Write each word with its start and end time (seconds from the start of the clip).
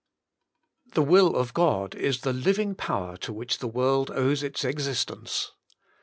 The 0.95 1.03
will 1.03 1.35
of 1.35 1.53
God 1.53 1.93
is 1.93 2.21
the 2.21 2.33
living 2.33 2.73
power 2.73 3.17
to 3.17 3.31
which 3.31 3.59
the 3.59 3.67
world 3.67 4.09
owes 4.09 4.41
its 4.41 4.63
existence. 4.65 5.51